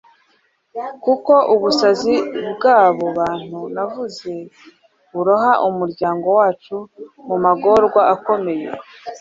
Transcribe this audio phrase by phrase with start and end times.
[1.03, 2.15] kuko ubusazi
[2.55, 4.35] bw'abo bantu navuze
[5.13, 6.75] buroha umuryango wacu
[7.27, 8.67] mu magorwa akomeye